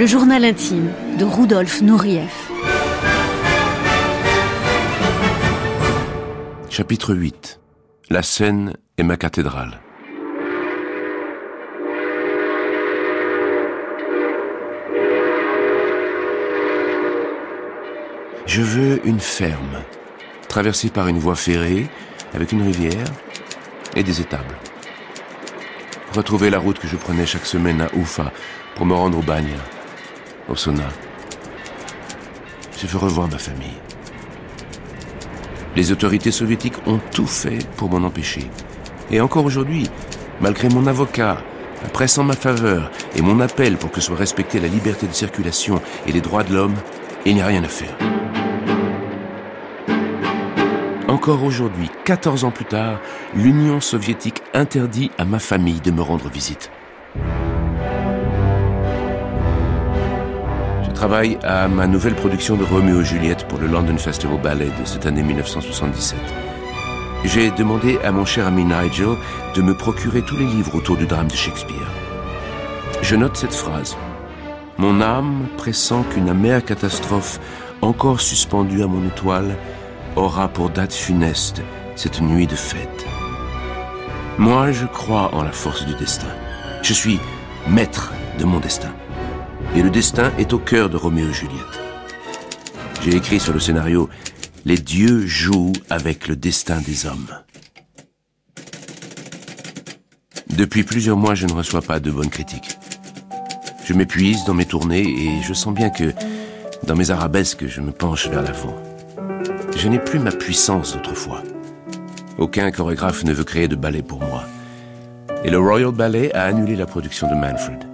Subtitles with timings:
[0.00, 2.32] Le journal intime de Rudolf Nureyev.
[6.70, 7.60] Chapitre 8
[8.08, 9.78] La scène est ma cathédrale.
[18.46, 19.82] Je veux une ferme,
[20.48, 21.90] traversée par une voie ferrée,
[22.32, 23.04] avec une rivière
[23.94, 24.56] et des étables.
[26.14, 28.32] Retrouver la route que je prenais chaque semaine à Oufa
[28.76, 29.58] pour me rendre au bagne
[30.50, 30.56] au.
[32.78, 33.78] Je veux revoir ma famille.
[35.76, 38.50] Les autorités soviétiques ont tout fait pour m'en empêcher.
[39.10, 39.88] Et encore aujourd'hui,
[40.40, 41.38] malgré mon avocat,
[41.82, 45.12] la presse en ma faveur et mon appel pour que soit respectée la liberté de
[45.12, 46.74] circulation et les droits de l'homme,
[47.24, 47.96] il n'y a rien à faire.
[51.08, 53.00] Encore aujourd'hui, 14 ans plus tard,
[53.34, 56.70] l'Union soviétique interdit à ma famille de me rendre visite.
[61.00, 64.84] Travaille à ma nouvelle production de Roméo et Juliette pour le London Festival Ballet de
[64.84, 66.18] cette année 1977.
[67.24, 69.16] J'ai demandé à mon cher ami Nigel
[69.54, 71.90] de me procurer tous les livres autour du drame de Shakespeare.
[73.00, 73.96] Je note cette phrase.
[74.76, 77.40] Mon âme pressent qu'une amère catastrophe,
[77.80, 79.56] encore suspendue à mon étoile,
[80.16, 81.62] aura pour date funeste
[81.96, 83.06] cette nuit de fête.
[84.36, 86.28] Moi, je crois en la force du destin.
[86.82, 87.18] Je suis
[87.66, 88.92] maître de mon destin
[89.74, 91.80] et le destin est au cœur de Roméo et Juliette.
[93.02, 94.08] J'ai écrit sur le scénario
[94.64, 97.28] Les dieux jouent avec le destin des hommes.
[100.48, 102.78] Depuis plusieurs mois, je ne reçois pas de bonnes critiques.
[103.84, 106.12] Je m'épuise dans mes tournées et je sens bien que
[106.84, 108.76] dans mes arabesques, je me penche vers l'avant.
[109.76, 111.42] Je n'ai plus ma puissance d'autrefois.
[112.38, 114.44] Aucun chorégraphe ne veut créer de ballet pour moi.
[115.44, 117.89] Et le Royal Ballet a annulé la production de Manfred.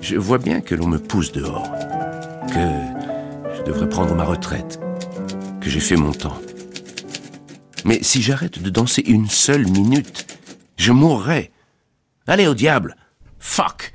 [0.00, 1.70] Je vois bien que l'on me pousse dehors,
[2.48, 4.80] que je devrais prendre ma retraite,
[5.60, 6.38] que j'ai fait mon temps.
[7.84, 10.26] Mais si j'arrête de danser une seule minute,
[10.76, 11.50] je mourrai.
[12.26, 12.96] Allez au diable.
[13.38, 13.94] Fuck.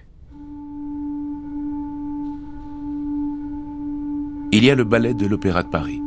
[4.51, 6.01] Il y a le ballet de l'Opéra de Paris.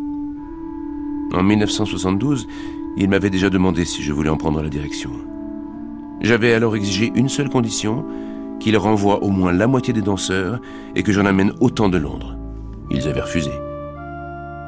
[1.32, 2.46] En 1972,
[2.96, 5.10] il m'avait déjà demandé si je voulais en prendre la direction.
[6.20, 8.04] J'avais alors exigé une seule condition,
[8.60, 10.60] qu'il renvoie au moins la moitié des danseurs
[10.94, 12.36] et que j'en amène autant de Londres.
[12.90, 13.50] Ils avaient refusé.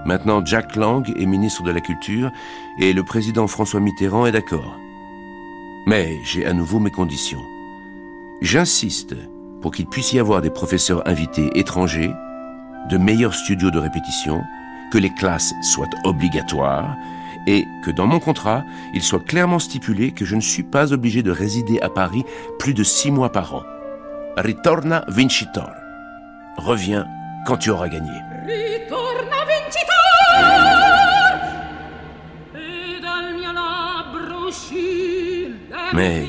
[0.07, 2.31] Maintenant, Jack Lang est ministre de la Culture
[2.79, 4.79] et le président François Mitterrand est d'accord.
[5.87, 7.43] Mais j'ai à nouveau mes conditions.
[8.41, 9.15] J'insiste
[9.61, 12.13] pour qu'il puisse y avoir des professeurs invités étrangers,
[12.89, 14.43] de meilleurs studios de répétition,
[14.91, 16.97] que les classes soient obligatoires
[17.47, 18.65] et que dans mon contrat,
[18.95, 22.25] il soit clairement stipulé que je ne suis pas obligé de résider à Paris
[22.59, 23.63] plus de six mois par an.
[24.37, 25.71] Ritorna vincitor.
[26.57, 27.07] Reviens
[27.47, 28.13] quand tu auras gagné.
[28.47, 29.91] Ritorna vincitor.
[35.93, 36.27] Mais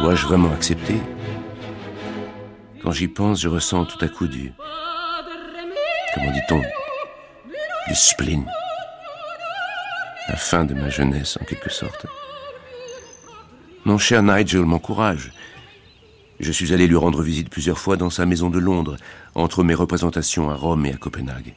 [0.00, 1.00] dois-je vraiment accepter?
[2.82, 4.52] Quand j'y pense, je ressens tout à coup du...
[6.14, 6.60] Comment dit-on
[7.88, 8.44] Du spleen.
[10.28, 12.06] La fin de ma jeunesse, en quelque sorte.
[13.84, 15.32] Mon cher Nigel m'encourage.
[16.40, 18.96] Je suis allé lui rendre visite plusieurs fois dans sa maison de Londres,
[19.34, 21.54] entre mes représentations à Rome et à Copenhague.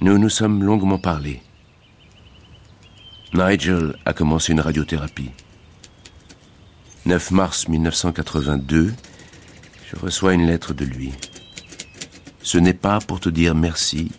[0.00, 1.42] Nous nous sommes longuement parlé.
[3.32, 5.30] Nigel a commencé une radiothérapie.
[7.06, 8.92] 9 mars 1982,
[9.90, 11.12] je reçois une lettre de lui.
[12.42, 14.10] Ce n'est pas pour te dire merci.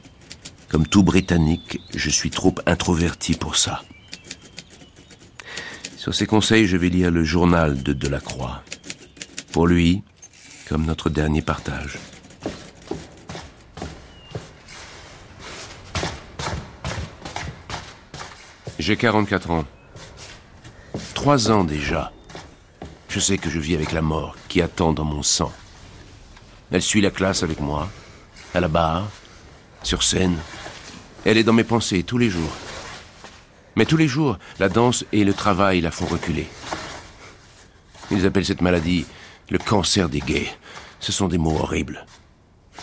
[0.70, 3.84] Comme tout Britannique, je suis trop introverti pour ça.
[5.98, 8.64] Sur ses conseils, je vais lire le journal de Delacroix.
[9.52, 10.02] Pour lui,
[10.70, 12.00] comme notre dernier partage.
[18.80, 19.66] J'ai 44 ans.
[21.14, 22.14] Trois ans déjà.
[23.10, 25.52] Je sais que je vis avec la mort qui attend dans mon sang.
[26.72, 27.90] Elle suit la classe avec moi,
[28.56, 29.10] à la barre,
[29.84, 30.38] sur scène.
[31.26, 32.56] Elle est dans mes pensées tous les jours.
[33.76, 36.48] Mais tous les jours, la danse et le travail la font reculer.
[38.12, 39.06] Ils appellent cette maladie
[39.52, 40.50] le cancer des gays.
[41.00, 42.06] Ce sont des mots horribles.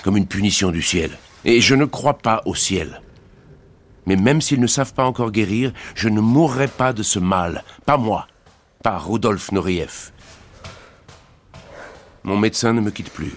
[0.04, 1.18] Comme une punition du ciel.
[1.44, 3.00] Et je ne crois pas au ciel.
[4.06, 7.64] Mais même s'ils ne savent pas encore guérir, je ne mourrai pas de ce mal.
[7.86, 8.28] Pas moi.
[8.82, 10.12] Pas Rudolf Noriev.
[12.22, 13.34] Mon médecin ne me quitte plus.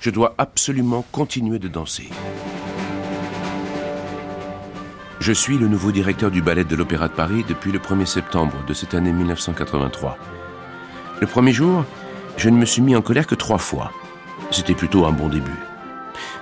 [0.00, 2.08] Je dois absolument continuer de danser.
[5.20, 8.64] Je suis le nouveau directeur du ballet de l'Opéra de Paris depuis le 1er septembre
[8.66, 10.16] de cette année 1983.
[11.20, 11.84] Le premier jour,
[12.40, 13.92] je ne me suis mis en colère que trois fois.
[14.50, 15.58] C'était plutôt un bon début.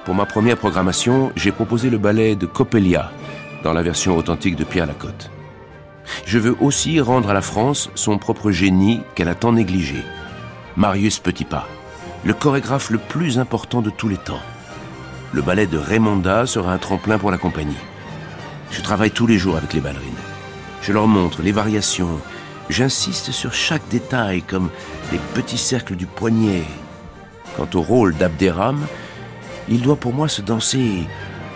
[0.05, 3.11] Pour ma première programmation, j'ai proposé le ballet de Coppelia,
[3.65, 5.29] dans la version authentique de Pierre Lacotte.
[6.25, 10.05] Je veux aussi rendre à la France son propre génie qu'elle a tant négligé.
[10.77, 11.67] Marius Petitpas,
[12.25, 14.45] le chorégraphe le plus important de tous les temps.
[15.33, 17.75] Le ballet de Raymonda sera un tremplin pour la compagnie.
[18.71, 20.13] Je travaille tous les jours avec les ballerines.
[20.81, 22.21] Je leur montre les variations.
[22.69, 24.71] J'insiste sur chaque détail, comme
[25.11, 26.65] les petits cercles du poignet.
[27.57, 28.87] Quant au rôle d'Abderraham,
[29.69, 31.07] il doit pour moi se danser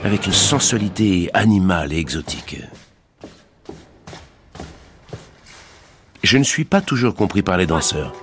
[0.04, 2.60] avec une sensualité animale et exotique.
[6.22, 8.14] Je ne suis pas toujours compris par les danseurs.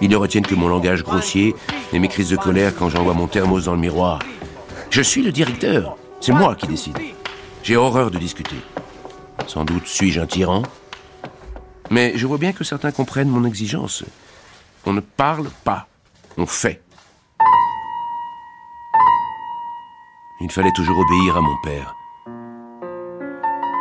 [0.00, 1.54] Ils ne retiennent que mon langage grossier
[1.92, 4.18] et mes crises de colère quand j'envoie mon thermos dans le miroir.
[4.90, 5.96] Je suis le directeur.
[6.20, 6.98] C'est moi qui décide.
[7.62, 8.56] J'ai horreur de discuter.
[9.46, 10.62] Sans doute suis-je un tyran.
[11.90, 14.04] Mais je vois bien que certains comprennent mon exigence.
[14.86, 15.86] On ne parle pas,
[16.36, 16.82] on fait.
[20.40, 21.94] Il fallait toujours obéir à mon père.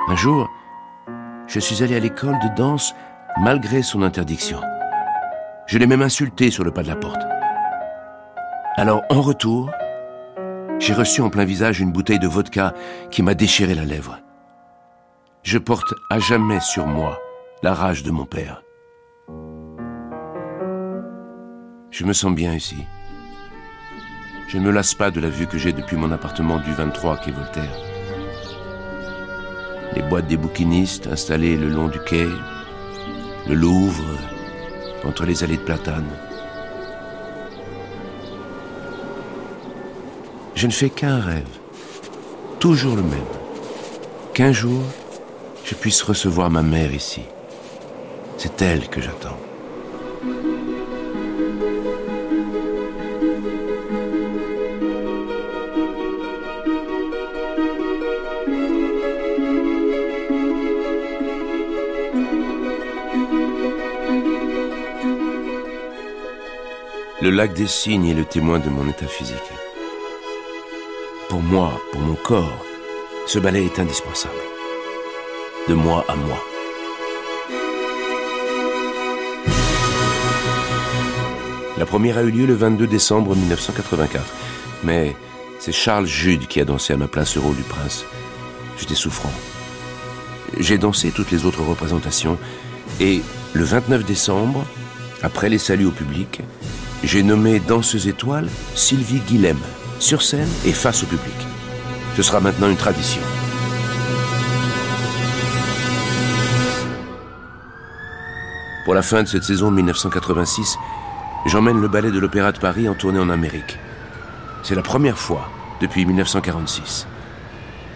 [0.08, 0.50] Un jour,
[1.48, 2.94] je suis allé à l'école de danse
[3.42, 4.62] malgré son interdiction.
[5.66, 7.22] Je l'ai même insulté sur le pas de la porte.
[8.76, 9.72] Alors, en retour,
[10.80, 12.74] j'ai reçu en plein visage une bouteille de vodka
[13.12, 14.20] qui m'a déchiré la lèvre.
[15.44, 17.20] Je porte à jamais sur moi
[17.64, 18.62] la rage de mon père.
[21.92, 22.76] Je me sens bien ici.
[24.50, 27.18] Je ne me lasse pas de la vue que j'ai depuis mon appartement du 23
[27.18, 27.78] quai Voltaire.
[29.96, 32.28] Les boîtes des bouquinistes installées le long du quai,
[33.48, 34.04] le Louvre,
[35.06, 36.12] entre les allées de platanes.
[40.56, 41.48] Je ne fais qu'un rêve,
[42.60, 43.34] toujours le même,
[44.34, 44.84] qu'un jour
[45.64, 47.22] je puisse recevoir ma mère ici.
[48.46, 49.40] C'est elle que j'attends.
[67.22, 69.38] Le lac des cygnes est le témoin de mon état physique.
[71.30, 72.66] Pour moi, pour mon corps,
[73.26, 74.34] ce ballet est indispensable.
[75.70, 76.53] De moi à moi.
[81.84, 84.24] La première a eu lieu le 22 décembre 1984.
[84.86, 85.18] Mais
[85.60, 88.06] c'est Charles Jude qui a dansé à ma place le rôle du prince.
[88.80, 89.34] J'étais souffrant.
[90.58, 92.38] J'ai dansé toutes les autres représentations.
[93.02, 93.22] Et
[93.52, 94.64] le 29 décembre,
[95.24, 96.40] après les saluts au public,
[97.04, 99.60] j'ai nommé danseuse étoile Sylvie Guilhem,
[100.00, 101.36] sur scène et face au public.
[102.16, 103.22] Ce sera maintenant une tradition.
[108.86, 110.78] Pour la fin de cette saison 1986,
[111.46, 113.78] j'emmène le ballet de l'Opéra de Paris en tournée en Amérique.
[114.64, 115.50] C'est la première fois
[115.82, 117.08] depuis 1946.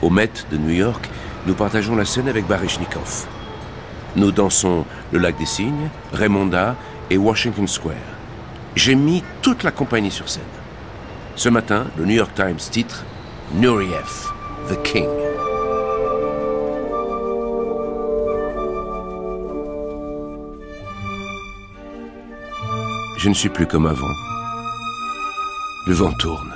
[0.01, 1.09] Au Met de New York,
[1.45, 3.25] nous partageons la scène avec Baryshnikov.
[4.15, 6.75] Nous dansons Le Lac des Cygnes, Raymonda
[7.09, 7.95] et Washington Square.
[8.75, 10.43] J'ai mis toute la compagnie sur scène.
[11.35, 13.05] Ce matin, le New York Times titre
[13.53, 14.31] Nureyev,
[14.69, 15.26] The King.
[23.17, 24.13] Je ne suis plus comme avant.
[25.87, 26.53] Le vent tourne.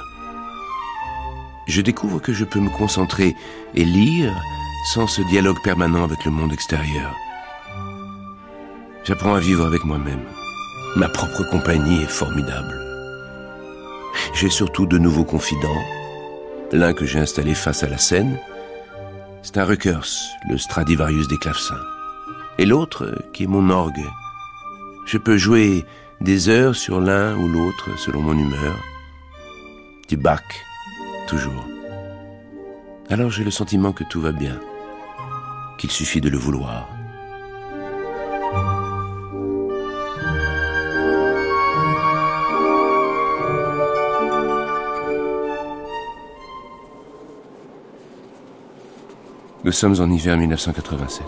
[1.67, 3.35] Je découvre que je peux me concentrer
[3.73, 4.31] et lire
[4.93, 7.15] sans ce dialogue permanent avec le monde extérieur.
[9.03, 10.21] J'apprends à vivre avec moi-même.
[10.95, 12.77] Ma propre compagnie est formidable.
[14.35, 15.83] J'ai surtout de nouveaux confidents.
[16.71, 18.37] L'un que j'ai installé face à la scène,
[19.41, 20.07] c'est un Ruckers,
[20.47, 21.81] le Stradivarius des clavecins.
[22.59, 24.05] Et l'autre, qui est mon orgue.
[25.07, 25.85] Je peux jouer
[26.21, 28.77] des heures sur l'un ou l'autre selon mon humeur.
[30.07, 30.43] Du Bach,
[31.27, 31.65] toujours.
[33.09, 34.59] Alors j'ai le sentiment que tout va bien,
[35.77, 36.87] qu'il suffit de le vouloir.
[49.63, 51.25] Nous sommes en hiver 1987.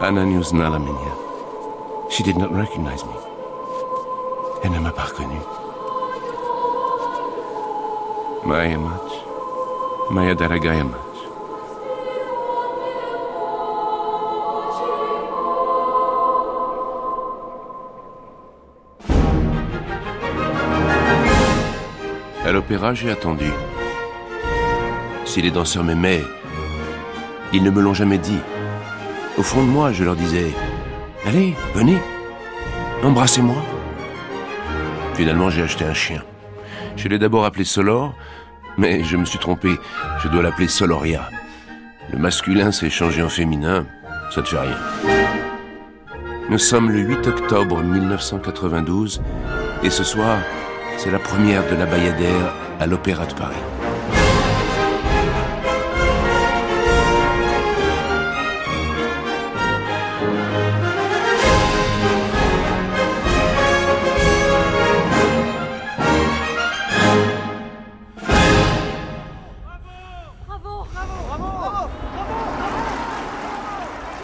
[0.00, 1.33] Anna Nalamenia.
[2.14, 3.10] She did not recognize me.
[4.62, 5.34] Elle ne m'a pas reconnu.
[8.46, 9.10] Maya Mach.
[10.12, 11.00] Maya Daragaya Mach.
[22.44, 23.50] À l'opéra, j'ai attendu.
[25.24, 26.22] Si les danseurs m'aimaient,
[27.52, 28.38] ils ne me l'ont jamais dit.
[29.36, 30.52] Au fond de moi, je leur disais
[31.26, 31.96] Allez, venez,
[33.02, 33.56] embrassez-moi.
[35.14, 36.22] Finalement, j'ai acheté un chien.
[36.96, 38.14] Je l'ai d'abord appelé Solor,
[38.76, 39.78] mais je me suis trompé.
[40.22, 41.30] Je dois l'appeler Soloria.
[42.12, 43.86] Le masculin s'est changé en féminin,
[44.30, 44.76] ça ne fait rien.
[46.50, 49.22] Nous sommes le 8 octobre 1992
[49.82, 50.38] et ce soir,
[50.98, 53.56] c'est la première de la Bayadère à l'Opéra de Paris.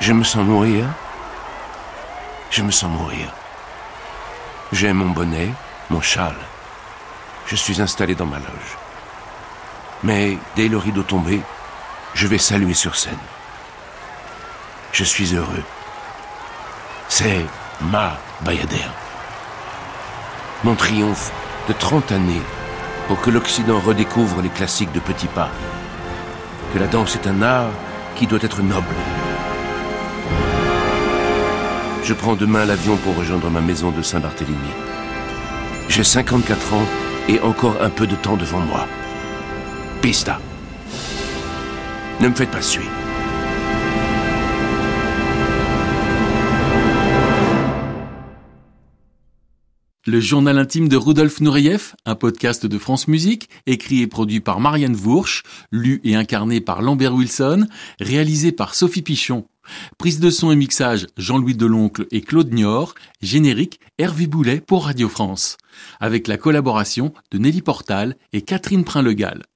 [0.01, 0.87] Je me sens mourir.
[2.51, 3.29] Je me sens mourir.
[4.73, 5.51] J'ai mon bonnet,
[5.91, 6.41] mon châle.
[7.47, 8.79] Je suis installé dans ma loge.
[10.03, 11.43] Mais dès le rideau tombé,
[12.15, 13.27] je vais saluer sur scène.
[14.93, 15.65] Je suis heureux.
[17.11, 17.45] C'est
[17.83, 18.95] ma Bayadère.
[20.65, 21.31] Mon triomphe
[21.69, 22.43] de 30 années
[23.07, 25.51] pour que l'Occident redécouvre les classiques de petits pas.
[26.73, 27.71] Que la danse est un art
[28.17, 28.95] qui doit être noble.
[32.03, 34.57] Je prends demain l'avion pour rejoindre ma maison de Saint-Barthélemy.
[35.89, 36.87] J'ai 54 ans
[37.29, 38.87] et encore un peu de temps devant moi.
[40.01, 40.39] Pista.
[42.21, 42.89] Ne me faites pas suer.
[50.11, 54.59] Le journal intime de Rudolf Nureyev, un podcast de France Musique, écrit et produit par
[54.59, 57.69] Marianne Vourche, lu et incarné par Lambert Wilson,
[58.01, 59.47] réalisé par Sophie Pichon.
[59.99, 65.09] Prise de son et mixage Jean-Louis Deloncle et Claude Niort, générique Hervé Boulet pour Radio
[65.09, 65.59] France,
[66.01, 69.45] avec la collaboration de Nelly Portal et Catherine Prin-Legal.